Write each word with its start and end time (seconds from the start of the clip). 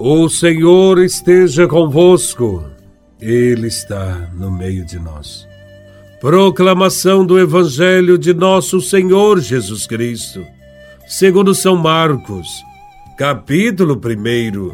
O 0.00 0.28
Senhor 0.28 1.02
esteja 1.02 1.66
convosco, 1.66 2.64
Ele 3.20 3.66
está 3.66 4.30
no 4.32 4.48
meio 4.48 4.84
de 4.84 4.96
nós. 4.96 5.44
Proclamação 6.20 7.26
do 7.26 7.36
Evangelho 7.36 8.16
de 8.16 8.32
Nosso 8.32 8.80
Senhor 8.80 9.40
Jesus 9.40 9.88
Cristo, 9.88 10.46
segundo 11.08 11.52
São 11.52 11.74
Marcos, 11.74 12.46
capítulo 13.16 14.00
1, 14.00 14.70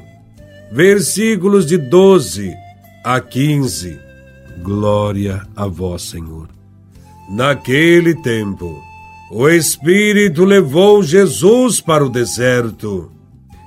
versículos 0.71 1.65
de 1.65 1.79
12 1.79 2.53
a 3.03 3.19
15. 3.19 3.99
Glória 4.63 5.47
a 5.57 5.67
Vós, 5.67 6.03
Senhor. 6.03 6.49
Naquele 7.31 8.15
tempo, 8.21 8.79
o 9.31 9.49
Espírito 9.49 10.45
levou 10.45 11.03
Jesus 11.03 11.81
para 11.81 12.05
o 12.05 12.11
deserto 12.11 13.11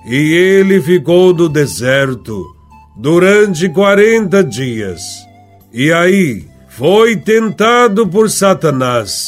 e 0.07 0.33
ele 0.33 0.81
ficou 0.81 1.33
no 1.33 1.49
deserto 1.49 2.55
durante 2.95 3.67
quarenta 3.67 4.41
dias. 4.41 5.01
E 5.73 5.91
aí 5.91 6.45
foi 6.69 7.17
tentado 7.17 8.07
por 8.07 8.29
Satanás. 8.29 9.27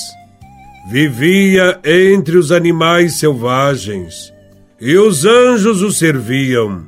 Vivia 0.90 1.80
entre 1.84 2.38
os 2.38 2.52
animais 2.52 3.20
selvagens 3.20 4.34
e 4.80 4.98
os 4.98 5.26
anjos 5.26 5.82
o 5.82 5.92
serviam. 5.92 6.86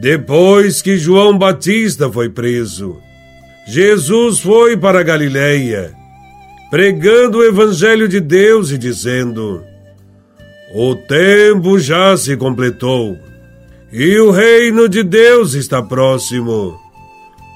Depois 0.00 0.80
que 0.80 0.96
João 0.96 1.36
Batista 1.36 2.10
foi 2.10 2.30
preso, 2.30 2.96
Jesus 3.66 4.38
foi 4.38 4.76
para 4.76 5.02
Galiléia, 5.02 5.92
pregando 6.70 7.38
o 7.38 7.44
evangelho 7.44 8.08
de 8.08 8.20
Deus 8.20 8.70
e 8.70 8.78
dizendo: 8.78 9.62
o 10.74 10.94
tempo 10.94 11.78
já 11.78 12.16
se 12.16 12.36
completou 12.36 13.18
e 13.92 14.18
o 14.18 14.30
reino 14.30 14.88
de 14.88 15.02
Deus 15.02 15.54
está 15.54 15.82
próximo. 15.82 16.78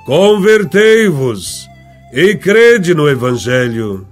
Convertei-vos 0.04 1.68
e 2.12 2.34
crede 2.34 2.94
no 2.94 3.08
Evangelho. 3.08 4.06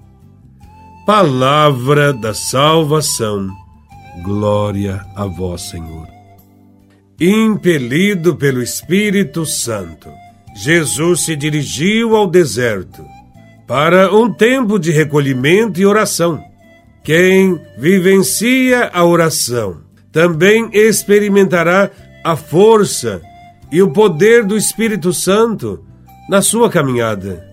Palavra 1.04 2.12
da 2.12 2.32
salvação. 2.32 3.50
Glória 4.22 5.04
a 5.16 5.26
vós, 5.26 5.62
Senhor. 5.62 6.06
Impelido 7.20 8.36
pelo 8.36 8.62
Espírito 8.62 9.44
Santo, 9.44 10.08
Jesus 10.54 11.24
se 11.24 11.34
dirigiu 11.34 12.14
ao 12.16 12.28
deserto 12.28 13.04
para 13.66 14.14
um 14.14 14.32
tempo 14.32 14.78
de 14.78 14.90
recolhimento 14.92 15.80
e 15.80 15.86
oração. 15.86 16.51
Quem 17.04 17.60
vivencia 17.76 18.90
a 18.92 19.04
oração 19.04 19.80
também 20.12 20.68
experimentará 20.72 21.90
a 22.22 22.36
força 22.36 23.20
e 23.72 23.82
o 23.82 23.90
poder 23.90 24.44
do 24.44 24.56
Espírito 24.56 25.12
Santo 25.12 25.84
na 26.28 26.40
sua 26.40 26.70
caminhada. 26.70 27.44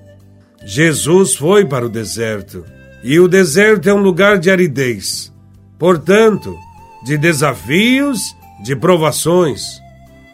Jesus 0.66 1.34
foi 1.34 1.66
para 1.66 1.86
o 1.86 1.90
deserto, 1.90 2.64
e 3.04 3.20
o 3.20 3.28
deserto 3.28 3.90
é 3.90 3.94
um 3.94 4.02
lugar 4.02 4.38
de 4.38 4.52
aridez, 4.52 5.34
portanto, 5.80 6.56
de 7.04 7.18
desafios, 7.18 8.36
de 8.62 8.76
provações, 8.76 9.80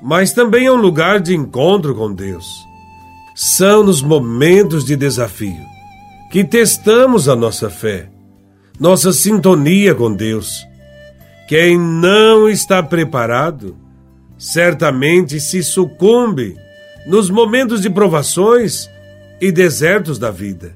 mas 0.02 0.33
também 0.33 0.66
é 0.66 0.71
um 0.71 0.81
lugar 0.81 1.19
de 1.19 1.36
encontro 1.36 1.95
com 1.95 2.11
Deus. 2.11 2.66
São 3.36 3.83
nos 3.83 4.02
momentos 4.02 4.83
de 4.83 4.95
desafio 4.95 5.63
que 6.31 6.43
testamos 6.43 7.30
a 7.30 7.36
nossa 7.36 7.69
fé 7.69 8.09
nossa 8.79 9.13
sintonia 9.13 9.95
com 9.95 10.13
Deus. 10.13 10.65
Quem 11.47 11.77
não 11.77 12.49
está 12.49 12.81
preparado, 12.81 13.77
certamente 14.37 15.39
se 15.39 15.63
sucumbe 15.63 16.57
nos 17.05 17.29
momentos 17.29 17.81
de 17.81 17.89
provações 17.89 18.89
e 19.39 19.52
desertos 19.52 20.17
da 20.17 20.31
vida. 20.31 20.75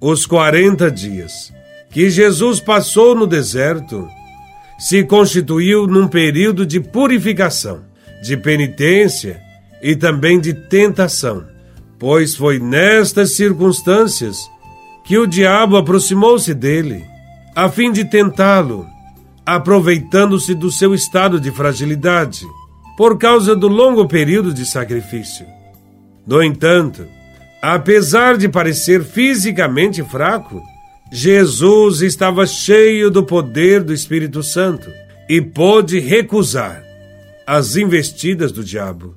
Os 0.00 0.24
40 0.26 0.90
dias 0.90 1.52
que 1.90 2.08
Jesus 2.08 2.58
passou 2.58 3.14
no 3.14 3.26
deserto 3.26 4.08
se 4.78 5.04
constituiu 5.04 5.86
num 5.86 6.08
período 6.08 6.64
de 6.64 6.80
purificação, 6.80 7.82
de 8.22 8.36
penitência 8.36 9.40
e 9.82 9.94
também 9.94 10.40
de 10.40 10.54
tentação, 10.54 11.44
pois 11.98 12.34
foi 12.34 12.58
nestas 12.58 13.36
circunstâncias 13.36 14.50
que 15.04 15.18
o 15.18 15.26
diabo 15.26 15.76
aproximou-se 15.76 16.54
dele, 16.54 17.04
a 17.54 17.68
fim 17.68 17.90
de 17.92 18.04
tentá-lo, 18.04 18.86
aproveitando-se 19.44 20.54
do 20.54 20.70
seu 20.70 20.94
estado 20.94 21.40
de 21.40 21.50
fragilidade, 21.50 22.46
por 22.96 23.18
causa 23.18 23.56
do 23.56 23.68
longo 23.68 24.06
período 24.06 24.54
de 24.54 24.64
sacrifício. 24.64 25.46
No 26.26 26.42
entanto, 26.42 27.06
apesar 27.60 28.36
de 28.36 28.48
parecer 28.48 29.02
fisicamente 29.02 30.02
fraco, 30.04 30.62
Jesus 31.10 32.00
estava 32.00 32.46
cheio 32.46 33.10
do 33.10 33.24
poder 33.24 33.82
do 33.82 33.92
Espírito 33.92 34.42
Santo 34.42 34.88
e 35.28 35.40
pôde 35.40 35.98
recusar 35.98 36.82
as 37.46 37.76
investidas 37.76 38.52
do 38.52 38.62
diabo. 38.62 39.16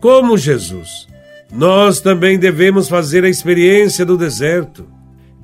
Como 0.00 0.38
Jesus, 0.38 1.08
nós 1.52 2.00
também 2.00 2.38
devemos 2.38 2.88
fazer 2.88 3.24
a 3.24 3.28
experiência 3.28 4.06
do 4.06 4.16
deserto 4.16 4.86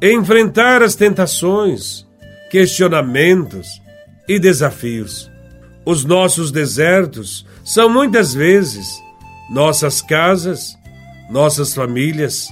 enfrentar 0.00 0.82
as 0.82 0.94
tentações, 0.94 2.06
questionamentos 2.50 3.66
e 4.28 4.38
desafios. 4.38 5.30
Os 5.84 6.04
nossos 6.04 6.50
desertos 6.50 7.46
são 7.64 7.88
muitas 7.88 8.34
vezes 8.34 8.86
nossas 9.50 10.00
casas, 10.00 10.76
nossas 11.30 11.74
famílias, 11.74 12.48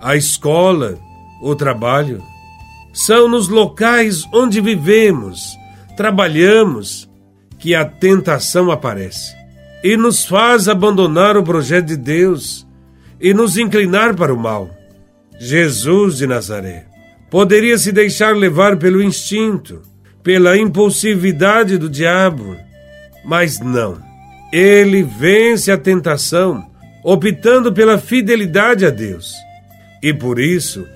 a 0.00 0.16
escola, 0.16 0.98
o 1.42 1.54
trabalho. 1.54 2.22
São 2.92 3.28
nos 3.28 3.48
locais 3.48 4.24
onde 4.32 4.60
vivemos, 4.60 5.56
trabalhamos, 5.96 7.08
que 7.58 7.74
a 7.74 7.84
tentação 7.84 8.70
aparece 8.70 9.34
e 9.82 9.96
nos 9.96 10.24
faz 10.24 10.68
abandonar 10.68 11.36
o 11.36 11.42
projeto 11.42 11.86
de 11.86 11.96
Deus 11.96 12.66
e 13.20 13.32
nos 13.32 13.56
inclinar 13.56 14.14
para 14.14 14.32
o 14.32 14.38
mal. 14.38 14.75
Jesus 15.38 16.16
de 16.18 16.26
Nazaré 16.26 16.86
poderia 17.30 17.76
se 17.76 17.92
deixar 17.92 18.34
levar 18.34 18.76
pelo 18.76 19.02
instinto, 19.02 19.82
pela 20.22 20.56
impulsividade 20.56 21.76
do 21.76 21.88
diabo, 21.88 22.56
mas 23.24 23.60
não. 23.60 23.98
Ele 24.52 25.02
vence 25.02 25.70
a 25.70 25.76
tentação 25.76 26.64
optando 27.04 27.72
pela 27.72 27.98
fidelidade 27.98 28.86
a 28.86 28.90
Deus 28.90 29.34
e 30.02 30.12
por 30.12 30.38
isso 30.38 30.86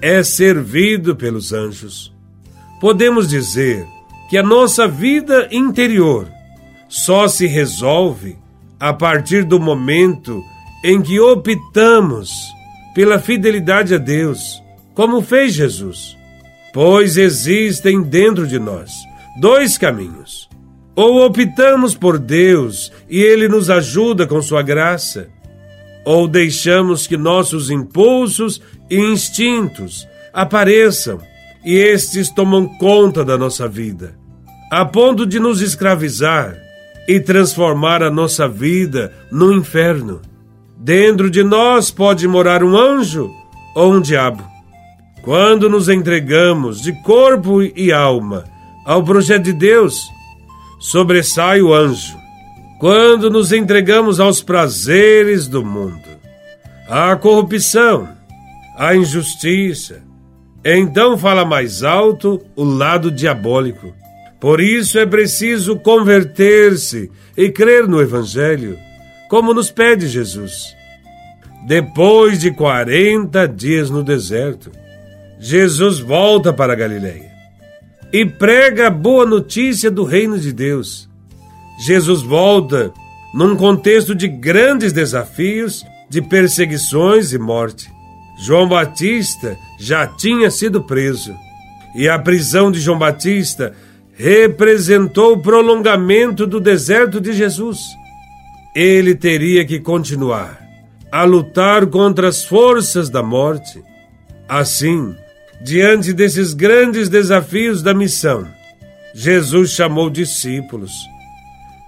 é 0.00 0.22
servido 0.22 1.14
pelos 1.14 1.52
anjos. 1.52 2.12
Podemos 2.80 3.28
dizer 3.28 3.86
que 4.28 4.38
a 4.38 4.42
nossa 4.42 4.88
vida 4.88 5.48
interior 5.50 6.28
só 6.88 7.28
se 7.28 7.46
resolve 7.46 8.38
a 8.78 8.92
partir 8.92 9.44
do 9.44 9.60
momento 9.60 10.42
em 10.82 11.02
que 11.02 11.20
optamos 11.20 12.30
pela 12.94 13.18
fidelidade 13.18 13.94
a 13.94 13.98
Deus, 13.98 14.62
como 14.94 15.22
fez 15.22 15.54
Jesus. 15.54 16.16
Pois 16.72 17.16
existem 17.16 18.02
dentro 18.02 18.46
de 18.46 18.58
nós 18.58 18.90
dois 19.40 19.78
caminhos. 19.78 20.48
Ou 20.94 21.24
optamos 21.24 21.94
por 21.94 22.18
Deus 22.18 22.92
e 23.08 23.22
Ele 23.22 23.48
nos 23.48 23.70
ajuda 23.70 24.26
com 24.26 24.42
Sua 24.42 24.62
graça, 24.62 25.28
ou 26.04 26.26
deixamos 26.26 27.06
que 27.06 27.16
nossos 27.16 27.70
impulsos 27.70 28.60
e 28.90 28.96
instintos 28.96 30.06
apareçam 30.32 31.20
e 31.64 31.74
estes 31.74 32.30
tomam 32.30 32.66
conta 32.66 33.24
da 33.24 33.36
nossa 33.36 33.68
vida, 33.68 34.14
a 34.70 34.84
ponto 34.84 35.26
de 35.26 35.38
nos 35.38 35.60
escravizar 35.60 36.56
e 37.06 37.20
transformar 37.20 38.02
a 38.02 38.10
nossa 38.10 38.48
vida 38.48 39.12
no 39.30 39.52
inferno. 39.52 40.20
Dentro 40.82 41.30
de 41.30 41.44
nós 41.44 41.90
pode 41.90 42.26
morar 42.26 42.64
um 42.64 42.74
anjo 42.74 43.30
ou 43.74 43.92
um 43.92 44.00
diabo. 44.00 44.42
Quando 45.20 45.68
nos 45.68 45.90
entregamos 45.90 46.80
de 46.80 46.94
corpo 47.02 47.62
e 47.62 47.92
alma 47.92 48.44
ao 48.86 49.04
projeto 49.04 49.42
de 49.42 49.52
Deus, 49.52 50.08
sobressai 50.78 51.60
o 51.60 51.74
anjo. 51.74 52.16
Quando 52.78 53.28
nos 53.28 53.52
entregamos 53.52 54.18
aos 54.20 54.42
prazeres 54.42 55.46
do 55.46 55.62
mundo, 55.62 56.08
à 56.88 57.14
corrupção, 57.14 58.08
à 58.74 58.96
injustiça, 58.96 60.02
então 60.64 61.18
fala 61.18 61.44
mais 61.44 61.82
alto 61.82 62.40
o 62.56 62.64
lado 62.64 63.10
diabólico. 63.10 63.92
Por 64.40 64.62
isso 64.62 64.98
é 64.98 65.04
preciso 65.04 65.78
converter-se 65.78 67.10
e 67.36 67.50
crer 67.50 67.86
no 67.86 68.00
Evangelho 68.00 68.78
como 69.30 69.54
nos 69.54 69.70
pede 69.70 70.08
Jesus. 70.08 70.76
Depois 71.64 72.40
de 72.40 72.50
40 72.50 73.46
dias 73.46 73.88
no 73.88 74.02
deserto, 74.02 74.72
Jesus 75.38 76.00
volta 76.00 76.52
para 76.52 76.74
Galiléia 76.74 77.30
e 78.12 78.26
prega 78.26 78.88
a 78.88 78.90
boa 78.90 79.24
notícia 79.24 79.88
do 79.88 80.02
reino 80.02 80.36
de 80.36 80.52
Deus. 80.52 81.08
Jesus 81.78 82.22
volta 82.22 82.92
num 83.32 83.54
contexto 83.54 84.16
de 84.16 84.26
grandes 84.26 84.92
desafios, 84.92 85.86
de 86.08 86.20
perseguições 86.20 87.32
e 87.32 87.38
morte. 87.38 87.88
João 88.42 88.68
Batista 88.68 89.56
já 89.78 90.08
tinha 90.08 90.50
sido 90.50 90.82
preso, 90.82 91.32
e 91.94 92.08
a 92.08 92.18
prisão 92.18 92.72
de 92.72 92.80
João 92.80 92.98
Batista 92.98 93.72
representou 94.12 95.34
o 95.34 95.40
prolongamento 95.40 96.48
do 96.48 96.58
deserto 96.58 97.20
de 97.20 97.32
Jesus. 97.32 97.99
Ele 98.74 99.14
teria 99.14 99.64
que 99.64 99.80
continuar 99.80 100.60
a 101.10 101.24
lutar 101.24 101.86
contra 101.86 102.28
as 102.28 102.44
forças 102.44 103.10
da 103.10 103.22
morte. 103.22 103.82
Assim, 104.48 105.14
diante 105.60 106.12
desses 106.12 106.54
grandes 106.54 107.08
desafios 107.08 107.82
da 107.82 107.92
missão, 107.92 108.46
Jesus 109.14 109.70
chamou 109.70 110.08
discípulos, 110.08 110.92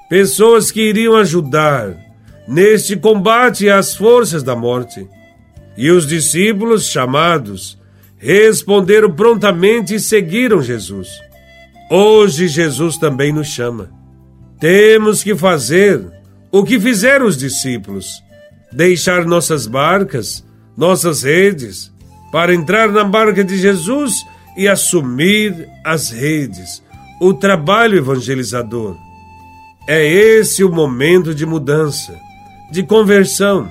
pessoas 0.09 0.71
que 0.71 0.81
iriam 0.81 1.17
ajudar 1.17 1.97
neste 2.49 2.97
combate 2.97 3.69
às 3.69 3.95
forças 3.95 4.43
da 4.43 4.57
morte. 4.57 5.09
E 5.77 5.91
os 5.91 6.07
discípulos 6.07 6.89
chamados 6.89 7.79
responderam 8.19 9.11
prontamente 9.11 9.95
e 9.95 10.01
seguiram 10.01 10.63
Jesus. 10.63 11.09
Hoje 11.91 12.47
Jesus 12.49 12.97
também 12.97 13.33
nos 13.33 13.49
chama. 13.49 13.91
Temos 14.61 15.23
que 15.23 15.35
fazer 15.35 16.22
o 16.53 16.63
que 16.63 16.79
fizeram 16.79 17.27
os 17.27 17.37
discípulos: 17.39 18.23
deixar 18.71 19.25
nossas 19.25 19.67
barcas, 19.67 20.45
nossas 20.77 21.23
redes, 21.23 21.91
para 22.31 22.55
entrar 22.55 22.93
na 22.93 23.03
barca 23.03 23.43
de 23.43 23.57
Jesus 23.57 24.15
e 24.57 24.69
assumir 24.69 25.67
as 25.83 26.11
redes, 26.11 26.83
o 27.19 27.33
trabalho 27.33 27.97
evangelizador. 27.97 28.97
É 29.89 30.07
esse 30.07 30.63
o 30.63 30.71
momento 30.71 31.35
de 31.35 31.47
mudança, 31.47 32.15
de 32.71 32.83
conversão. 32.83 33.69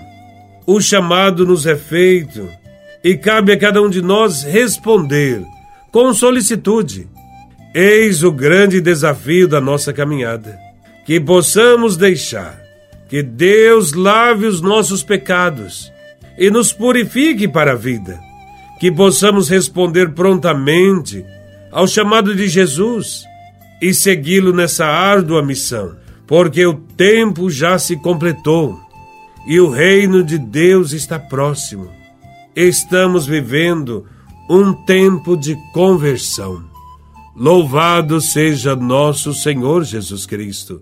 O 0.66 0.82
chamado 0.82 1.46
nos 1.46 1.66
é 1.66 1.76
feito 1.76 2.48
e 3.04 3.16
cabe 3.16 3.52
a 3.52 3.58
cada 3.58 3.82
um 3.82 3.90
de 3.90 4.02
nós 4.02 4.44
responder 4.44 5.44
com 5.92 6.14
solicitude. 6.14 7.08
Eis 7.74 8.24
o 8.24 8.32
grande 8.32 8.82
desafio 8.82 9.48
da 9.48 9.62
nossa 9.62 9.94
caminhada. 9.94 10.60
Que 11.06 11.20
possamos 11.20 11.98
deixar 11.98 12.62
que 13.12 13.22
Deus 13.22 13.92
lave 13.92 14.46
os 14.46 14.62
nossos 14.62 15.04
pecados 15.04 15.92
e 16.38 16.50
nos 16.50 16.72
purifique 16.72 17.46
para 17.46 17.74
a 17.74 17.76
vida. 17.76 18.18
Que 18.80 18.90
possamos 18.90 19.50
responder 19.50 20.14
prontamente 20.14 21.26
ao 21.74 21.86
chamado 21.86 22.34
de 22.34 22.48
Jesus 22.48 23.26
e 23.82 23.94
segui-lo 23.94 24.54
nessa 24.54 24.86
árdua 24.86 25.44
missão, 25.44 25.98
porque 26.26 26.66
o 26.66 26.74
tempo 26.74 27.50
já 27.50 27.78
se 27.78 27.98
completou 27.98 28.80
e 29.46 29.60
o 29.60 29.70
reino 29.70 30.24
de 30.24 30.38
Deus 30.38 30.94
está 30.94 31.20
próximo. 31.20 31.92
Estamos 32.56 33.26
vivendo 33.26 34.08
um 34.50 34.72
tempo 34.86 35.36
de 35.36 35.58
conversão. 35.74 36.64
Louvado 37.36 38.22
seja 38.22 38.74
nosso 38.74 39.34
Senhor 39.34 39.84
Jesus 39.84 40.26
Cristo, 40.26 40.82